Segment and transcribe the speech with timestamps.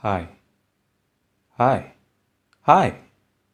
[0.00, 0.24] Hai.
[1.60, 1.92] Hai.
[2.64, 2.88] Hai.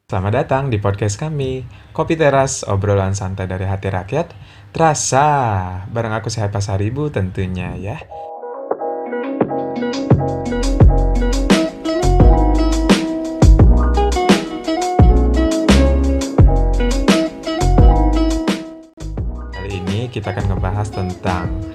[0.06, 4.30] Selamat datang di podcast kami, Kopi Teras, obrolan santai dari hati rakyat.
[4.70, 5.26] Terasa,
[5.90, 7.98] bareng aku Sehat Pasaribu tentunya ya.
[19.50, 21.65] Kali ini kita akan ngebahas tentang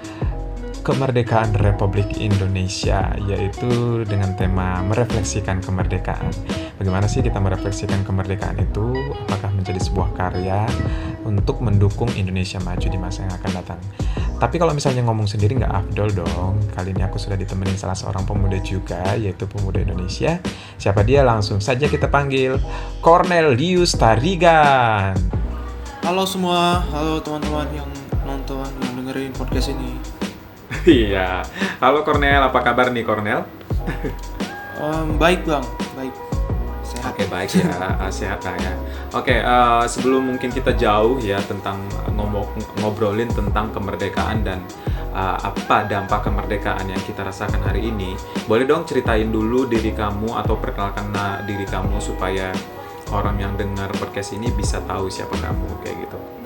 [0.91, 6.35] kemerdekaan Republik Indonesia, yaitu dengan tema merefleksikan kemerdekaan.
[6.75, 8.91] Bagaimana sih kita merefleksikan kemerdekaan itu?
[9.23, 10.67] Apakah menjadi sebuah karya
[11.23, 13.79] untuk mendukung Indonesia maju di masa yang akan datang?
[14.35, 16.59] Tapi kalau misalnya ngomong sendiri nggak afdol dong.
[16.75, 20.43] Kali ini aku sudah ditemenin salah seorang pemuda juga, yaitu pemuda Indonesia.
[20.75, 21.23] Siapa dia?
[21.23, 22.59] Langsung saja kita panggil
[22.99, 25.15] Cornelius Tarigan.
[26.03, 27.87] Halo semua, halo teman-teman yang
[28.27, 30.10] nonton, yang dengerin podcast ini.
[30.81, 31.45] Iya.
[31.77, 33.45] Halo Cornel, apa kabar nih Cornel?
[34.81, 35.61] Em, baik bang,
[35.93, 36.13] baik,
[36.81, 37.13] sehat.
[37.13, 37.69] Oke baik ya,
[38.01, 38.73] ah, sehat lah ya.
[39.13, 41.85] Oke, eh, sebelum mungkin kita jauh ya tentang
[42.17, 42.49] ngomong
[42.81, 44.65] ngobrolin tentang kemerdekaan dan
[45.13, 48.17] eh, apa dampak kemerdekaan yang kita rasakan hari ini,
[48.49, 52.49] boleh dong ceritain dulu diri kamu atau perkenalkan nah, diri kamu supaya
[53.13, 56.40] orang yang dengar podcast ini bisa tahu siapa kamu kayak gitu.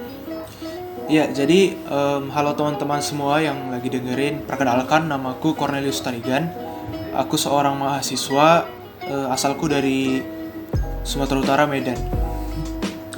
[1.06, 4.42] Ya, jadi em, halo teman-teman semua yang lagi dengerin.
[4.50, 6.50] Perkenalkan, namaku Cornelius Tarigan.
[7.14, 8.66] Aku seorang mahasiswa,
[9.06, 10.26] eh, asalku dari
[11.06, 12.02] Sumatera Utara, Medan.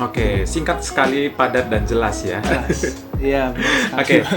[0.04, 2.44] Oke, singkat sekali, padat dan jelas ya.
[2.44, 3.07] Jelas.
[3.18, 3.54] Iya.
[3.98, 4.22] Oke.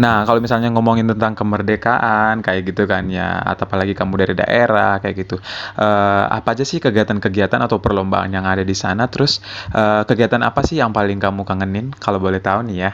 [0.00, 4.96] Nah, kalau misalnya ngomongin tentang kemerdekaan kayak gitu kan ya, atau apalagi kamu dari daerah
[4.96, 5.36] kayak gitu.
[5.76, 9.12] eh, apa aja sih kegiatan-kegiatan atau perlombaan yang ada di sana?
[9.12, 9.44] Terus
[9.76, 12.92] eh, kegiatan apa sih yang paling kamu kangenin kalau boleh tahu nih ya?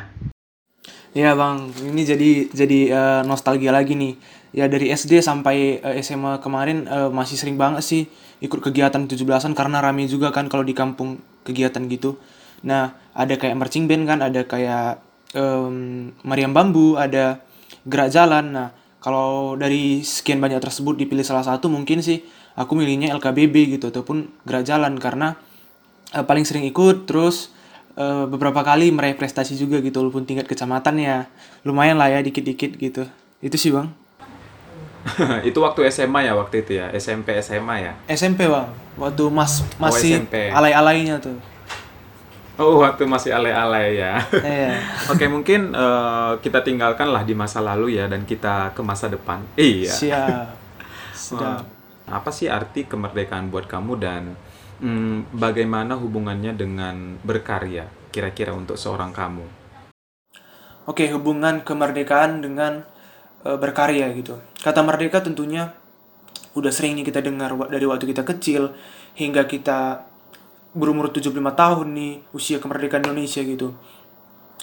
[1.14, 4.14] Iya bang, ini jadi jadi eh, nostalgia lagi nih.
[4.50, 8.02] Ya dari SD sampai eh, SMA kemarin eh, masih sering banget sih
[8.42, 12.18] ikut kegiatan 17-an karena rame juga kan kalau di kampung kegiatan gitu.
[12.66, 15.05] Nah, ada kayak marching band kan, ada kayak
[15.36, 17.44] em, meriam bambu, ada
[17.84, 18.56] gerak jalan.
[18.56, 18.68] Nah,
[19.06, 22.26] kalau dari sekian banyak tersebut dipilih salah satu mungkin sih
[22.58, 25.38] aku milihnya LKBB gitu ataupun gerak jalan karena
[26.10, 27.54] eh, paling sering ikut terus
[27.94, 31.16] eh, beberapa kali meraih prestasi juga gitu walaupun tingkat kecamatan ya
[31.62, 33.06] lumayan lah ya dikit-dikit gitu
[33.44, 33.92] itu sih bang
[35.48, 37.92] itu waktu SMA ya waktu itu ya, SMP SMA ya.
[38.10, 38.66] SMP bang
[38.98, 40.50] waktu mas masih SMP.
[40.50, 41.38] alay-alaynya tuh
[42.56, 44.16] Oh, waktu masih alay-alay ya.
[44.32, 44.80] Iya.
[45.12, 49.44] Oke, mungkin eh, kita tinggalkanlah di masa lalu ya dan kita ke masa depan.
[49.60, 49.92] Iya.
[49.92, 50.48] siap
[51.16, 51.68] sedap
[52.08, 54.32] Apa sih arti kemerdekaan buat kamu dan
[54.80, 59.44] mm, bagaimana hubungannya dengan berkarya kira-kira untuk seorang kamu?
[60.88, 62.88] Oke, hubungan kemerdekaan dengan
[63.44, 64.40] eh, berkarya gitu.
[64.64, 65.76] Kata merdeka tentunya
[66.56, 68.72] udah sering nih kita dengar dari waktu kita kecil
[69.12, 70.05] hingga kita
[70.76, 73.72] berumur 75 tahun nih usia kemerdekaan Indonesia gitu.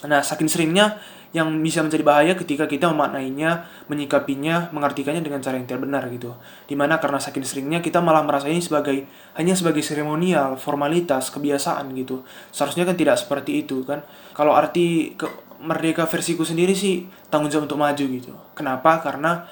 [0.06, 1.00] Nah, saking seringnya
[1.34, 6.30] yang bisa menjadi bahaya ketika kita memaknainya, menyikapinya, mengartikannya dengan cara yang tidak benar gitu.
[6.70, 9.02] Di mana karena saking seringnya kita malah merasa ini sebagai
[9.34, 12.22] hanya sebagai seremonial, formalitas, kebiasaan gitu.
[12.54, 14.06] Seharusnya kan tidak seperti itu kan.
[14.30, 15.26] Kalau arti ke
[15.58, 18.30] merdeka versiku sendiri sih tanggung jawab untuk maju gitu.
[18.54, 19.02] Kenapa?
[19.02, 19.42] Karena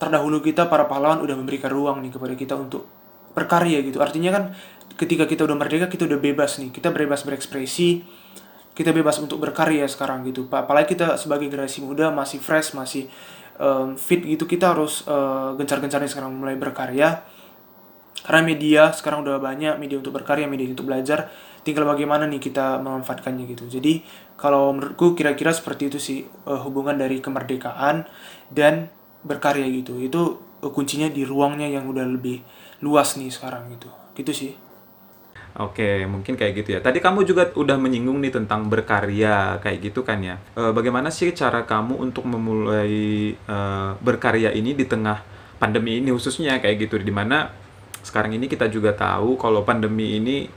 [0.00, 2.88] terdahulu kita para pahlawan udah memberikan ruang nih kepada kita untuk
[3.36, 4.00] berkarya gitu.
[4.00, 4.44] Artinya kan
[4.98, 6.70] ketika kita udah merdeka kita udah bebas nih.
[6.74, 8.02] Kita bebas berekspresi,
[8.76, 10.48] kita bebas untuk berkarya sekarang gitu.
[10.48, 13.08] Pa- Apalagi kita sebagai generasi muda masih fresh, masih
[13.60, 14.44] em, fit gitu.
[14.48, 17.22] Kita harus eh, gencar-gencarnya sekarang mulai berkarya.
[18.22, 21.26] Karena media sekarang udah banyak media untuk berkarya, media untuk belajar.
[21.66, 23.66] Tinggal bagaimana nih kita memanfaatkannya gitu.
[23.70, 24.02] Jadi
[24.38, 28.06] kalau menurutku kira-kira seperti itu sih eh, hubungan dari kemerdekaan
[28.50, 28.90] dan
[29.26, 29.98] berkarya gitu.
[29.98, 32.42] Itu eh, kuncinya di ruangnya yang udah lebih
[32.82, 33.90] luas nih sekarang gitu.
[34.14, 34.52] Gitu sih.
[35.52, 36.80] Oke, mungkin kayak gitu ya.
[36.80, 40.40] Tadi kamu juga udah menyinggung nih tentang berkarya kayak gitu kan ya.
[40.56, 45.20] Eh, bagaimana sih cara kamu untuk memulai eh, berkarya ini di tengah
[45.60, 47.52] pandemi ini khususnya kayak gitu di mana
[48.00, 50.48] sekarang ini kita juga tahu kalau pandemi ini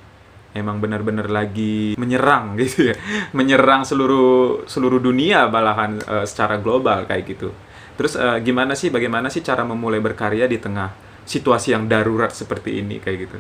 [0.56, 2.96] emang benar-benar lagi menyerang gitu ya.
[3.36, 7.52] Menyerang seluruh seluruh dunia malahan eh, secara global kayak gitu.
[8.00, 10.96] Terus eh, gimana sih bagaimana sih cara memulai berkarya di tengah
[11.28, 13.40] situasi yang darurat seperti ini kayak gitu?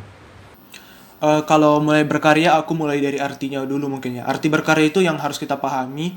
[1.23, 4.27] Eh, kalau mulai berkarya, aku mulai dari artinya dulu mungkin ya.
[4.27, 6.11] Arti berkarya itu yang harus kita pahami,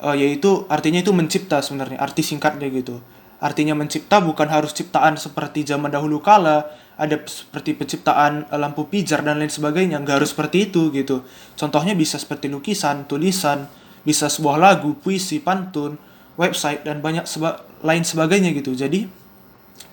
[0.00, 2.00] eh, yaitu artinya itu mencipta sebenarnya.
[2.00, 3.04] Arti singkatnya gitu.
[3.40, 6.68] Artinya mencipta bukan harus ciptaan seperti zaman dahulu kala,
[7.00, 10.00] ada seperti penciptaan lampu pijar dan lain sebagainya.
[10.00, 11.24] Nggak harus seperti itu gitu.
[11.56, 13.68] Contohnya bisa seperti lukisan, tulisan,
[14.04, 15.96] bisa sebuah lagu, puisi, pantun,
[16.36, 18.72] website dan banyak seba- lain sebagainya gitu.
[18.76, 19.08] Jadi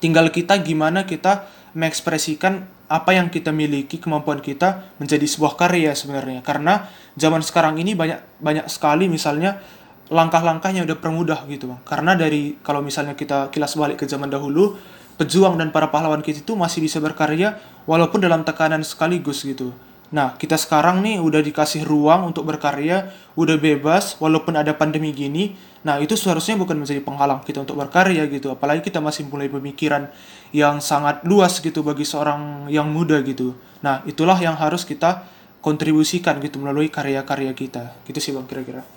[0.04, 6.40] tinggal kita gimana kita mengekspresikan apa yang kita miliki, kemampuan kita menjadi sebuah karya sebenarnya.
[6.44, 6.88] Karena
[7.20, 9.60] zaman sekarang ini banyak banyak sekali misalnya
[10.08, 11.82] langkah-langkahnya udah permudah gitu bang.
[11.84, 14.80] Karena dari kalau misalnya kita kilas balik ke zaman dahulu,
[15.20, 19.76] pejuang dan para pahlawan kita itu masih bisa berkarya walaupun dalam tekanan sekaligus gitu.
[20.08, 25.60] Nah, kita sekarang nih udah dikasih ruang untuk berkarya, udah bebas walaupun ada pandemi gini.
[25.84, 28.48] Nah, itu seharusnya bukan menjadi penghalang kita untuk berkarya gitu.
[28.48, 30.08] Apalagi kita masih mulai pemikiran
[30.56, 33.52] yang sangat luas gitu bagi seorang yang muda gitu.
[33.84, 35.28] Nah, itulah yang harus kita
[35.60, 38.00] kontribusikan gitu melalui karya-karya kita.
[38.08, 38.97] Gitu sih Bang kira-kira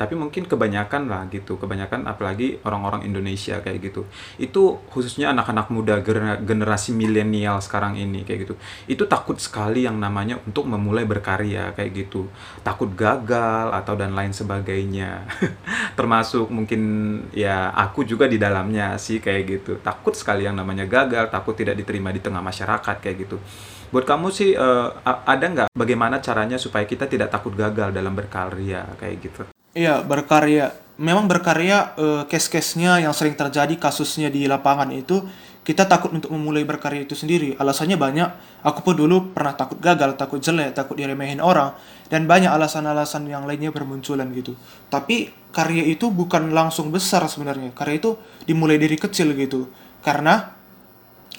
[0.00, 4.08] tapi mungkin kebanyakan lah gitu kebanyakan apalagi orang-orang Indonesia kayak gitu.
[4.40, 6.00] Itu khususnya anak-anak muda
[6.40, 8.54] generasi milenial sekarang ini kayak gitu.
[8.88, 12.32] Itu takut sekali yang namanya untuk memulai berkarya kayak gitu.
[12.64, 15.28] Takut gagal atau dan lain sebagainya.
[16.00, 16.80] Termasuk mungkin
[17.36, 19.72] ya aku juga di dalamnya sih kayak gitu.
[19.84, 23.36] Takut sekali yang namanya gagal takut tidak diterima di tengah masyarakat kayak gitu.
[23.92, 28.96] Buat kamu sih uh, ada nggak bagaimana caranya supaya kita tidak takut gagal dalam berkarya
[28.96, 30.74] kayak gitu Iya, berkarya.
[31.00, 35.24] Memang berkarya uh, case-case-nya yang sering terjadi kasusnya di lapangan itu
[35.60, 37.54] kita takut untuk memulai berkarya itu sendiri.
[37.54, 38.28] Alasannya banyak.
[38.66, 41.72] Aku pun dulu pernah takut gagal, takut jelek, takut diremehin orang
[42.10, 44.58] dan banyak alasan-alasan yang lainnya bermunculan gitu.
[44.90, 47.70] Tapi karya itu bukan langsung besar sebenarnya.
[47.70, 49.70] Karya itu dimulai dari kecil gitu.
[50.02, 50.50] Karena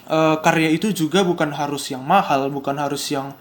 [0.07, 3.36] uh, karya itu juga bukan harus yang mahal, bukan harus yang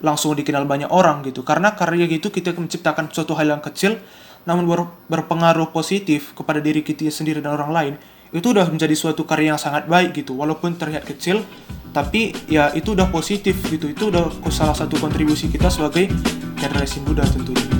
[0.00, 1.42] langsung dikenal banyak orang gitu.
[1.42, 3.98] Karena karya itu kita menciptakan suatu hal yang kecil
[4.46, 7.94] namun ber, berpengaruh positif kepada diri kita sendiri dan orang lain
[8.34, 10.34] itu udah menjadi suatu karya yang sangat baik gitu.
[10.34, 11.42] Walaupun terlihat kecil
[11.94, 13.90] tapi ya itu udah positif gitu.
[13.90, 16.10] Itu udah salah satu kontribusi kita sebagai
[16.58, 17.75] generasi muda tentunya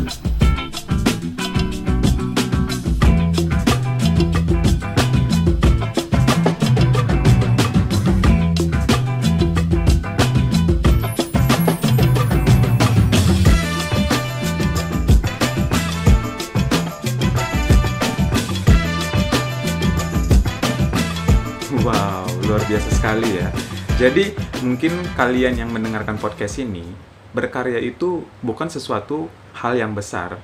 [24.06, 24.30] Jadi
[24.62, 26.86] mungkin kalian yang mendengarkan podcast ini
[27.34, 29.26] berkarya itu bukan sesuatu
[29.58, 30.38] hal yang besar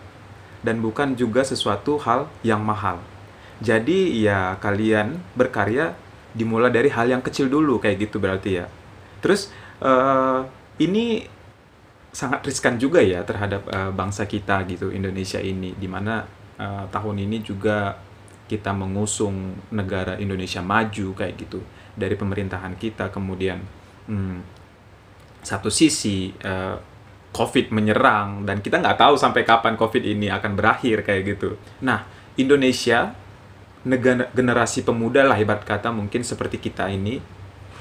[0.67, 2.99] dan bukan juga sesuatu hal yang mahal.
[3.63, 5.95] Jadi ya kalian berkarya
[6.35, 8.67] dimulai dari hal yang kecil dulu kayak gitu berarti ya.
[9.23, 10.43] Terus uh,
[10.83, 11.31] ini
[12.11, 16.27] sangat riskan juga ya terhadap uh, bangsa kita gitu Indonesia ini di mana
[16.59, 17.95] uh, tahun ini juga
[18.51, 21.61] kita mengusung negara Indonesia maju kayak gitu
[21.97, 23.61] dari pemerintahan kita kemudian
[24.09, 24.39] hmm,
[25.43, 26.79] satu sisi uh,
[27.33, 31.57] COVID menyerang dan kita nggak tahu sampai kapan COVID ini akan berakhir kayak gitu.
[31.81, 32.05] Nah
[32.37, 33.17] Indonesia
[33.83, 37.19] negara generasi pemuda lah hebat kata mungkin seperti kita ini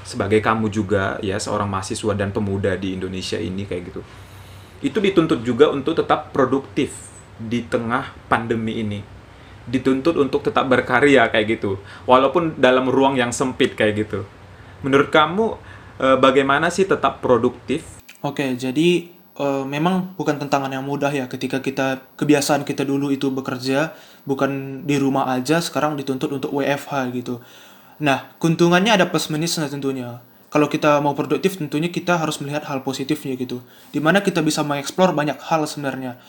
[0.02, 4.02] sebagai kamu juga ya seorang mahasiswa dan pemuda di Indonesia ini kayak gitu
[4.82, 6.90] itu dituntut juga untuk tetap produktif
[7.38, 8.98] di tengah pandemi ini
[9.66, 11.78] dituntut untuk tetap berkarya kayak gitu.
[12.08, 14.26] Walaupun dalam ruang yang sempit kayak gitu.
[14.82, 15.58] Menurut kamu
[16.02, 18.02] e, bagaimana sih tetap produktif?
[18.22, 19.06] Oke jadi
[19.38, 23.94] e, memang bukan tantangan yang mudah ya ketika kita kebiasaan kita dulu itu bekerja
[24.26, 27.38] bukan di rumah aja sekarang dituntut untuk WFH gitu.
[28.02, 30.18] Nah keuntungannya ada plus minusnya tentunya.
[30.52, 33.64] Kalau kita mau produktif tentunya kita harus melihat hal positifnya gitu.
[33.88, 36.20] Di mana kita bisa mengeksplor banyak hal sebenarnya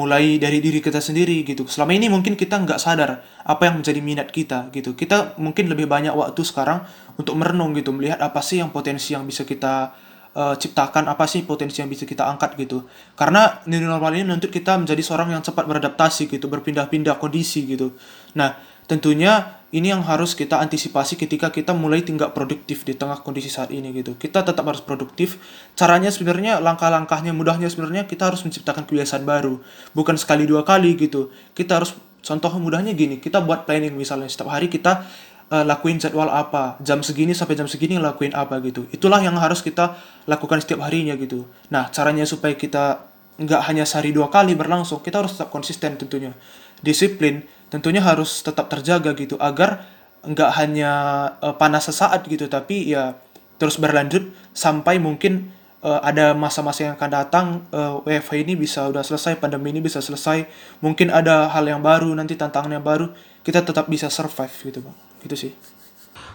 [0.00, 1.68] mulai dari diri kita sendiri gitu.
[1.68, 4.96] Selama ini mungkin kita nggak sadar apa yang menjadi minat kita gitu.
[4.96, 6.88] Kita mungkin lebih banyak waktu sekarang
[7.20, 9.92] untuk merenung gitu, melihat apa sih yang potensi yang bisa kita
[10.32, 12.88] uh, ciptakan, apa sih potensi yang bisa kita angkat gitu.
[13.12, 17.92] Karena new normal ini menuntut kita menjadi seorang yang cepat beradaptasi gitu, berpindah-pindah kondisi gitu.
[18.40, 18.56] Nah,
[18.90, 23.70] tentunya ini yang harus kita antisipasi ketika kita mulai tinggal produktif di tengah kondisi saat
[23.70, 24.18] ini gitu.
[24.18, 25.38] Kita tetap harus produktif.
[25.78, 29.62] Caranya sebenarnya langkah-langkahnya mudahnya sebenarnya kita harus menciptakan kebiasaan baru.
[29.94, 31.30] Bukan sekali dua kali gitu.
[31.54, 35.06] Kita harus contoh mudahnya gini, kita buat planning misalnya setiap hari kita
[35.54, 38.90] uh, lakuin jadwal apa, jam segini sampai jam segini lakuin apa gitu.
[38.90, 41.46] Itulah yang harus kita lakukan setiap harinya gitu.
[41.70, 43.06] Nah, caranya supaya kita
[43.40, 46.34] nggak hanya sehari dua kali berlangsung, kita harus tetap konsisten tentunya.
[46.80, 49.86] Disiplin tentunya harus tetap terjaga gitu agar
[50.26, 50.92] nggak hanya
[51.40, 53.16] uh, panas sesaat gitu tapi ya
[53.56, 59.00] terus berlanjut sampai mungkin uh, ada masa-masa yang akan datang uh, WFH ini bisa udah
[59.00, 60.44] selesai pandemi ini bisa selesai
[60.84, 63.08] mungkin ada hal yang baru nanti tantangan yang baru
[63.40, 64.96] kita tetap bisa survive gitu bang.
[65.24, 65.52] Gitu sih.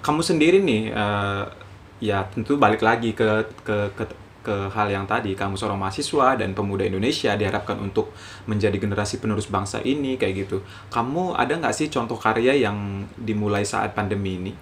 [0.02, 1.46] Kamu sendiri nih uh,
[2.02, 4.04] ya tentu balik lagi ke ke, ke
[4.46, 8.14] ke hal yang tadi kamu seorang mahasiswa dan pemuda Indonesia diharapkan untuk
[8.46, 10.62] menjadi generasi penerus bangsa ini kayak gitu.
[10.94, 14.54] Kamu ada nggak sih contoh karya yang dimulai saat pandemi ini?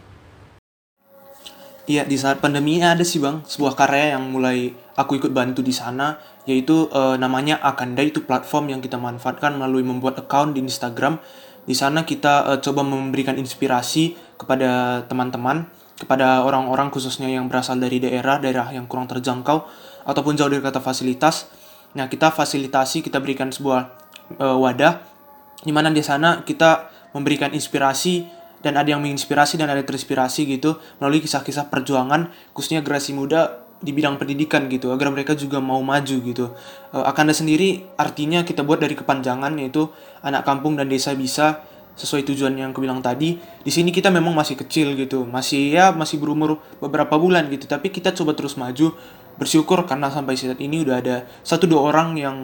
[1.83, 5.75] Iya, di saat pandemi ada sih Bang, sebuah karya yang mulai aku ikut bantu di
[5.75, 6.15] sana,
[6.47, 11.19] yaitu eh, namanya Akanda itu platform yang kita manfaatkan melalui membuat account di Instagram.
[11.67, 18.01] Di sana kita eh, coba memberikan inspirasi kepada teman-teman, kepada orang-orang khususnya yang berasal dari
[18.01, 19.65] daerah, daerah yang kurang terjangkau
[20.03, 21.47] ataupun jauh dari kata fasilitas.
[21.93, 23.93] Nah, kita fasilitasi, kita berikan sebuah
[24.41, 25.13] eh, wadah
[25.63, 28.27] di mana di sana kita memberikan inspirasi
[28.63, 33.91] dan ada yang menginspirasi dan ada terinspirasi gitu melalui kisah-kisah perjuangan khususnya generasi muda di
[33.91, 36.55] bidang pendidikan gitu agar mereka juga mau maju gitu
[36.95, 39.91] uh, Akanda sendiri artinya kita buat dari kepanjangan yaitu
[40.23, 44.33] anak kampung dan desa bisa sesuai tujuan yang aku bilang tadi di sini kita memang
[44.33, 45.25] masih kecil gitu.
[45.25, 47.69] Masih ya masih berumur beberapa bulan gitu.
[47.69, 48.93] Tapi kita coba terus maju
[49.37, 52.37] bersyukur karena sampai saat ini udah ada satu dua orang yang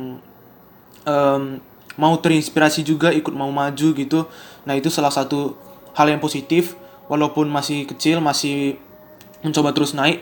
[1.05, 1.61] um,
[1.97, 4.29] mau terinspirasi juga ikut mau maju gitu.
[4.65, 5.57] Nah itu salah satu
[5.97, 6.77] hal yang positif.
[7.09, 8.77] Walaupun masih kecil masih
[9.41, 10.21] mencoba terus naik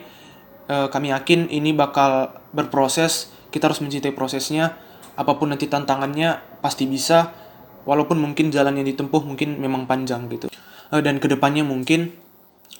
[0.72, 3.32] uh, kami yakin ini bakal berproses.
[3.52, 4.76] Kita harus mencintai prosesnya.
[5.18, 7.34] Apa pun nanti tantangannya pasti bisa
[7.88, 10.52] walaupun mungkin jalan yang ditempuh mungkin memang panjang gitu.
[10.92, 12.12] Uh, dan ke depannya mungkin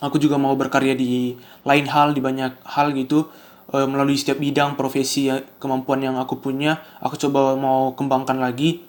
[0.04, 3.32] aku juga mau berkarya di lain hal di banyak hal gitu.
[3.72, 5.28] Uh, melalui setiap bidang profesi
[5.60, 8.84] kemampuan yang aku punya aku coba mau kembangkan lagi.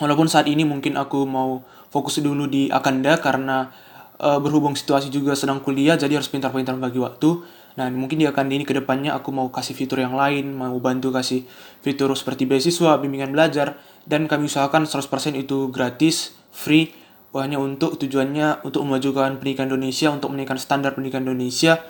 [0.00, 1.60] Walaupun saat ini mungkin aku mau
[1.92, 3.68] fokus dulu di Akanda karena
[4.16, 8.52] uh, berhubung situasi juga sedang kuliah jadi harus pintar-pintar bagi waktu nah mungkin di Akanda
[8.52, 11.48] ini ke depannya aku mau kasih fitur yang lain mau bantu kasih
[11.80, 16.92] fitur seperti beasiswa bimbingan belajar dan kami usahakan 100% itu gratis free
[17.40, 21.80] hanya untuk tujuannya untuk memajukan pendidikan Indonesia untuk menaikkan standar pendidikan Indonesia.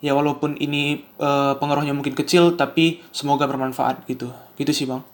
[0.00, 4.34] Ya walaupun ini uh, pengaruhnya mungkin kecil tapi semoga bermanfaat gitu.
[4.58, 5.04] Gitu sih bang.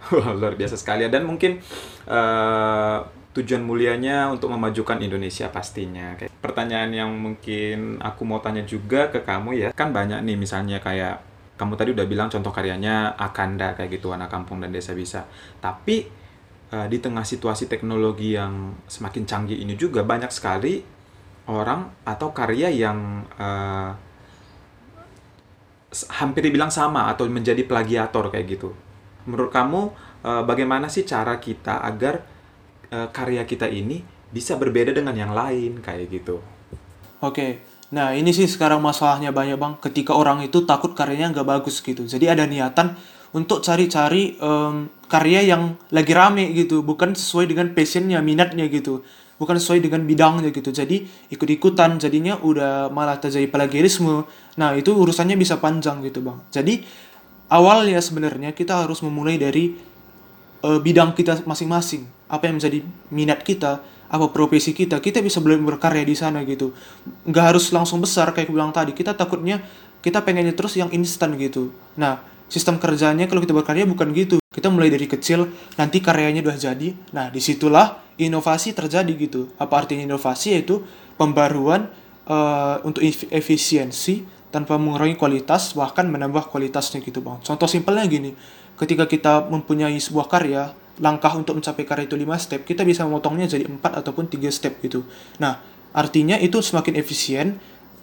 [0.16, 1.06] Wah, luar biasa sekali.
[1.06, 1.62] Dan mungkin
[2.10, 2.98] uh,
[3.30, 6.18] tujuan mulianya untuk memajukan Indonesia pastinya.
[6.18, 10.82] Kayak pertanyaan yang mungkin aku mau tanya juga ke kamu ya, kan banyak nih misalnya
[10.82, 11.22] kayak
[11.54, 15.28] kamu tadi udah bilang contoh karyanya Akanda kayak gitu anak kampung dan desa bisa.
[15.60, 16.08] Tapi
[16.72, 20.82] uh, di tengah situasi teknologi yang semakin canggih ini juga banyak sekali
[21.46, 23.92] orang atau karya yang uh,
[26.18, 28.74] hampir dibilang sama atau menjadi plagiator kayak gitu.
[29.28, 29.80] Menurut kamu
[30.24, 32.39] uh, bagaimana sih cara kita agar
[32.90, 36.38] uh, karya kita ini bisa berbeda dengan yang lain kayak gitu.
[37.20, 37.60] Oke,
[37.92, 39.74] nah ini sih sekarang masalahnya banyak bang.
[39.82, 42.94] Ketika orang itu takut karyanya nggak bagus gitu, jadi ada niatan
[43.30, 49.06] untuk cari-cari um, karya yang lagi rame gitu, bukan sesuai dengan passionnya, minatnya gitu,
[49.38, 50.70] bukan sesuai dengan bidangnya gitu.
[50.70, 54.24] Jadi ikut-ikutan, jadinya udah malah terjadi plagiarisme.
[54.58, 56.38] Nah itu urusannya bisa panjang gitu bang.
[56.50, 56.82] Jadi
[57.50, 59.76] awalnya sebenarnya kita harus memulai dari
[60.62, 62.78] uh, bidang kita masing-masing apa yang menjadi
[63.10, 66.74] minat kita apa profesi kita kita bisa belajar berkarya di sana gitu.
[67.30, 68.90] Nggak harus langsung besar kayak aku bilang tadi.
[68.90, 69.62] Kita takutnya
[70.02, 71.70] kita pengennya terus yang instan gitu.
[71.94, 72.18] Nah
[72.50, 74.42] sistem kerjanya kalau kita berkarya bukan gitu.
[74.50, 75.46] Kita mulai dari kecil
[75.78, 76.90] nanti karyanya udah jadi.
[77.14, 79.54] Nah di situlah inovasi terjadi gitu.
[79.62, 80.58] Apa artinya inovasi?
[80.58, 80.82] Yaitu
[81.14, 81.86] pembaruan
[82.26, 87.38] uh, untuk efisiensi tanpa mengurangi kualitas bahkan menambah kualitasnya gitu bang.
[87.46, 88.34] Contoh simpelnya gini.
[88.74, 93.48] Ketika kita mempunyai sebuah karya langkah untuk mencapai karya itu 5 step kita bisa memotongnya
[93.48, 95.02] jadi 4 ataupun 3 step gitu.
[95.40, 95.58] Nah
[95.96, 97.58] artinya itu semakin efisien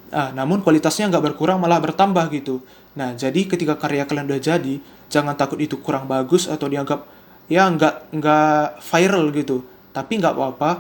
[0.09, 2.65] nah, namun kualitasnya nggak berkurang malah bertambah gitu.
[2.97, 4.75] Nah jadi ketika karya kalian udah jadi
[5.07, 7.05] jangan takut itu kurang bagus atau dianggap
[7.47, 9.63] ya nggak nggak viral gitu.
[9.93, 10.71] Tapi nggak apa-apa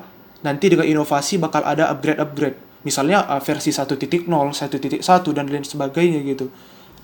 [0.41, 5.01] nanti dengan inovasi bakal ada upgrade upgrade misalnya uh, versi 1.0 1.1
[5.33, 6.47] dan lain sebagainya gitu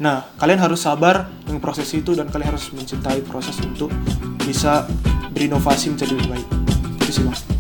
[0.02, 3.94] Nah, kalian harus sabar dengan proses itu dan kalian harus mencintai proses untuk
[4.42, 4.90] bisa
[5.30, 6.48] berinovasi menjadi lebih baik.
[6.98, 7.53] Itu sih, Bang.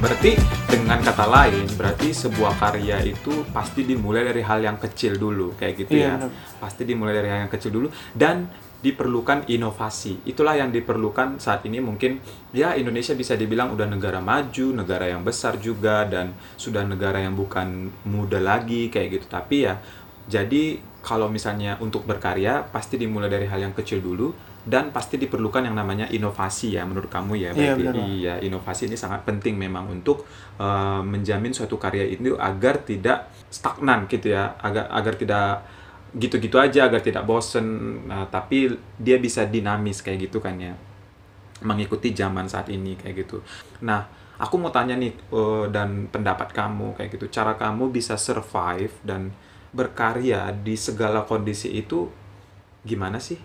[0.00, 0.34] Berarti
[0.70, 5.86] dengan kata lain, berarti sebuah karya itu pasti dimulai dari hal yang kecil dulu, kayak
[5.86, 6.28] gitu Iya, ya.
[6.58, 8.48] Pasti dimulai dari hal yang kecil dulu dan
[8.84, 10.20] diperlukan inovasi.
[10.28, 12.20] Itulah yang diperlukan saat ini mungkin
[12.52, 17.32] ya Indonesia bisa dibilang udah negara maju, negara yang besar juga dan sudah negara yang
[17.32, 19.26] bukan muda lagi kayak gitu.
[19.32, 19.80] Tapi ya
[20.28, 24.32] jadi kalau misalnya untuk berkarya pasti dimulai dari hal yang kecil dulu
[24.64, 28.08] dan pasti diperlukan yang namanya inovasi ya menurut kamu ya Iya, berarti Bang.
[28.16, 30.24] iya inovasi ini sangat penting memang untuk
[30.56, 35.62] eh, menjamin suatu karya itu agar tidak stagnan gitu ya agar agar tidak
[36.14, 37.66] gitu-gitu aja agar tidak bosen
[38.06, 40.72] Nah, tapi dia bisa dinamis kayak gitu kan ya
[41.64, 43.40] mengikuti zaman saat ini kayak gitu.
[43.82, 44.04] Nah,
[44.36, 47.26] aku mau tanya nih uh, dan pendapat kamu kayak gitu.
[47.32, 49.32] Cara kamu bisa survive dan
[49.74, 52.06] berkarya di segala kondisi itu
[52.84, 53.40] gimana sih?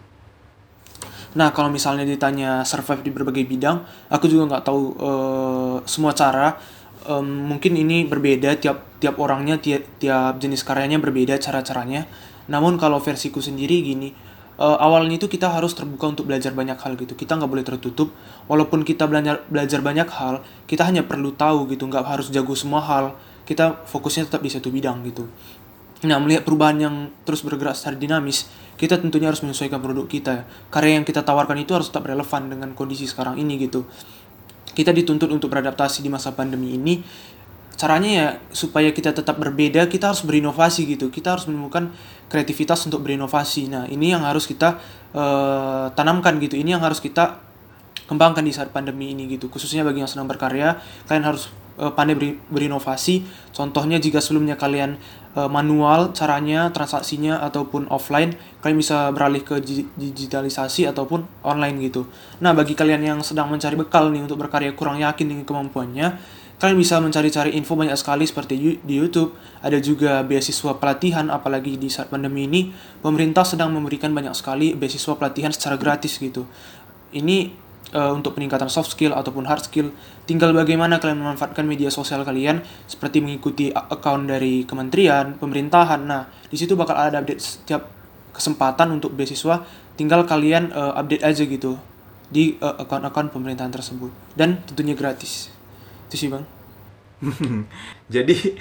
[1.37, 6.57] Nah, kalau misalnya ditanya survive di berbagai bidang, aku juga nggak tahu uh, semua cara.
[7.05, 12.09] Um, mungkin ini berbeda tiap tiap orangnya, tiap, tiap jenis karyanya berbeda cara-caranya.
[12.49, 14.09] Namun kalau versiku sendiri gini,
[14.57, 17.13] uh, awalnya itu kita harus terbuka untuk belajar banyak hal gitu.
[17.13, 18.09] Kita nggak boleh tertutup.
[18.49, 21.85] Walaupun kita belajar belajar banyak hal, kita hanya perlu tahu gitu.
[21.85, 23.13] Nggak harus jago semua hal.
[23.45, 25.29] Kita fokusnya tetap di satu bidang gitu.
[25.99, 26.95] Nah, melihat perubahan yang
[27.27, 28.47] terus bergerak secara dinamis,
[28.79, 30.47] kita tentunya harus menyesuaikan produk kita.
[30.71, 33.83] Karya yang kita tawarkan itu harus tetap relevan dengan kondisi sekarang ini gitu.
[34.71, 37.03] Kita dituntut untuk beradaptasi di masa pandemi ini.
[37.75, 41.11] Caranya ya supaya kita tetap berbeda, kita harus berinovasi gitu.
[41.11, 41.91] Kita harus menemukan
[42.31, 43.67] kreativitas untuk berinovasi.
[43.67, 44.79] Nah, ini yang harus kita
[45.11, 46.55] uh, tanamkan gitu.
[46.55, 47.43] Ini yang harus kita
[48.07, 49.51] kembangkan di saat pandemi ini gitu.
[49.51, 50.79] Khususnya bagi yang sedang berkarya,
[51.11, 53.23] kalian harus uh, pandai berinovasi.
[53.55, 58.33] Contohnya jika sebelumnya kalian Eh, manual caranya, transaksinya ataupun offline,
[58.65, 59.61] kalian bisa beralih ke
[59.93, 62.09] digitalisasi ataupun online gitu.
[62.41, 66.17] Nah, bagi kalian yang sedang mencari bekal nih untuk berkarya kurang yakin dengan kemampuannya,
[66.57, 69.37] kalian bisa mencari-cari info banyak sekali seperti di YouTube.
[69.61, 72.73] Ada juga beasiswa pelatihan, apalagi di saat pandemi ini,
[73.05, 76.49] pemerintah sedang memberikan banyak sekali beasiswa pelatihan secara gratis gitu.
[77.13, 79.93] Ini uh, untuk peningkatan soft skill ataupun hard skill.
[80.25, 86.01] Tinggal bagaimana kalian memanfaatkan media sosial kalian seperti mengikuti account dari kementerian, pemerintahan.
[86.05, 87.89] Nah, di situ bakal ada update setiap
[88.33, 89.65] kesempatan untuk beasiswa.
[89.97, 91.75] Tinggal kalian uh, update aja gitu
[92.29, 95.49] di uh, account-account pemerintahan tersebut dan tentunya gratis.
[96.07, 96.45] Itu sih, Bang.
[98.13, 98.55] Jadi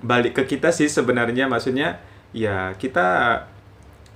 [0.00, 2.00] balik ke kita sih sebenarnya maksudnya
[2.32, 3.36] ya kita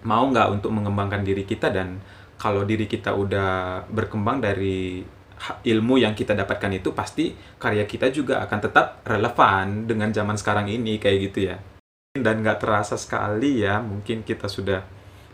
[0.04, 2.00] mau nggak untuk mengembangkan diri kita dan
[2.44, 5.00] kalau diri kita udah berkembang dari
[5.64, 10.68] ilmu yang kita dapatkan itu pasti karya kita juga akan tetap relevan dengan zaman sekarang
[10.68, 11.56] ini kayak gitu ya.
[12.12, 14.84] Dan nggak terasa sekali ya mungkin kita sudah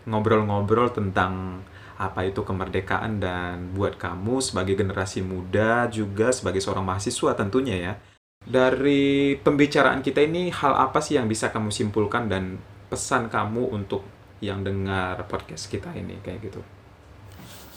[0.06, 1.66] ngobrol-ngobrol tentang
[1.98, 7.92] apa itu kemerdekaan dan buat kamu sebagai generasi muda juga sebagai seorang mahasiswa tentunya ya.
[8.40, 14.06] Dari pembicaraan kita ini hal apa sih yang bisa kamu simpulkan dan pesan kamu untuk
[14.40, 16.79] yang dengar podcast kita ini kayak gitu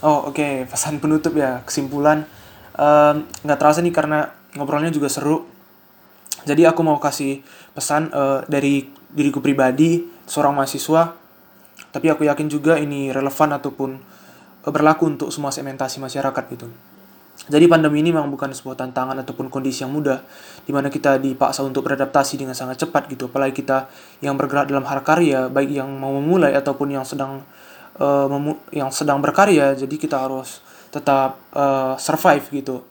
[0.03, 0.67] Oh oke, okay.
[0.67, 2.27] pesan penutup ya, kesimpulan.
[3.39, 5.47] Nggak um, terasa nih karena ngobrolnya juga seru.
[6.43, 7.39] Jadi aku mau kasih
[7.71, 8.83] pesan uh, dari
[9.15, 11.15] diriku pribadi, seorang mahasiswa.
[11.95, 13.89] Tapi aku yakin juga ini relevan ataupun
[14.67, 16.67] uh, berlaku untuk semua segmentasi masyarakat gitu.
[17.47, 20.19] Jadi pandemi ini memang bukan sebuah tantangan ataupun kondisi yang mudah,
[20.67, 23.31] di mana kita dipaksa untuk beradaptasi dengan sangat cepat gitu.
[23.31, 23.87] Apalagi kita
[24.19, 27.39] yang bergerak dalam hal karya, baik yang mau memulai ataupun yang sedang
[27.99, 28.29] uh,
[28.73, 32.85] yang sedang berkarya jadi kita harus tetap uh, survive gitu.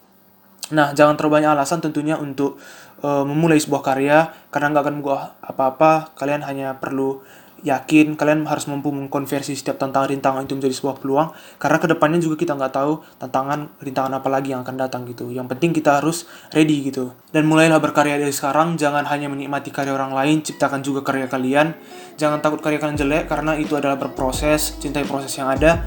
[0.75, 2.59] Nah jangan terlalu banyak alasan tentunya untuk
[3.07, 6.15] uh, memulai sebuah karya karena nggak akan mengubah apa-apa.
[6.19, 7.23] Kalian hanya perlu
[7.63, 11.29] yakin kalian harus mampu mengkonversi setiap tantangan rintangan itu menjadi sebuah peluang
[11.63, 15.31] karena ke depannya juga kita nggak tahu tantangan rintangan apa lagi yang akan datang gitu.
[15.31, 17.15] Yang penting kita harus ready gitu.
[17.31, 21.75] Dan mulailah berkarya dari sekarang jangan hanya menikmati karya orang lain ciptakan juga karya kalian.
[22.19, 25.87] Jangan takut karya kalian jelek karena itu adalah berproses cintai proses yang ada.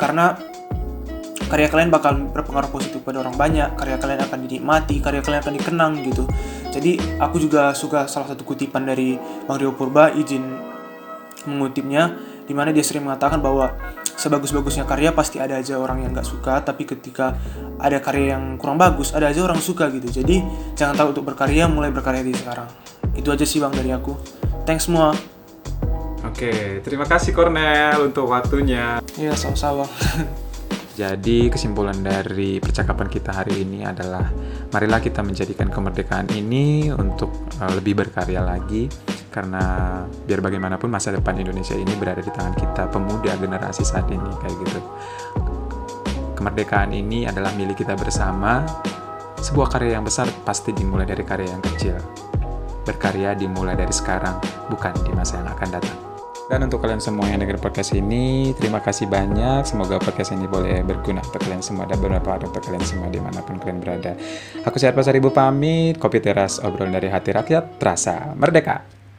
[0.00, 0.32] Karena
[1.50, 5.54] karya kalian bakal berpengaruh positif pada orang banyak karya kalian akan dinikmati karya kalian akan
[5.58, 6.24] dikenang gitu.
[6.70, 9.18] Jadi aku juga suka salah satu kutipan dari
[9.50, 10.69] Bang Rio Purba izin
[11.48, 13.72] mengutipnya di mana dia sering mengatakan bahwa
[14.18, 17.38] sebagus-bagusnya karya pasti ada aja orang yang nggak suka tapi ketika
[17.80, 20.10] ada karya yang kurang bagus ada aja orang suka gitu.
[20.10, 20.42] Jadi
[20.76, 22.68] jangan tahu untuk berkarya mulai berkarya di sekarang.
[23.16, 24.12] Itu aja sih bang dari aku.
[24.68, 25.14] Thanks semua.
[26.20, 29.00] Oke terima kasih Cornel untuk waktunya.
[29.16, 29.88] Iya sama-sama
[30.90, 34.26] Jadi kesimpulan dari percakapan kita hari ini adalah
[34.74, 37.30] marilah kita menjadikan kemerdekaan ini untuk
[37.62, 38.90] uh, lebih berkarya lagi
[39.30, 39.62] karena
[40.26, 44.56] biar bagaimanapun masa depan Indonesia ini berada di tangan kita pemuda generasi saat ini kayak
[44.66, 44.80] gitu.
[46.34, 48.66] Kemerdekaan ini adalah milik kita bersama.
[49.40, 51.96] Sebuah karya yang besar pasti dimulai dari karya yang kecil.
[52.84, 54.36] Berkarya dimulai dari sekarang,
[54.68, 56.09] bukan di masa yang akan datang.
[56.50, 59.62] Dan untuk kalian semua yang dengar podcast ini, terima kasih banyak.
[59.62, 63.38] Semoga podcast ini boleh berguna untuk kalian semua dan bermanfaat untuk kalian semua di mana
[63.38, 64.18] pun kalian berada.
[64.66, 68.99] Aku Sehat Pasar Ibu pamit, Kopi Teras, obrolan dari hati rakyat, terasa merdeka.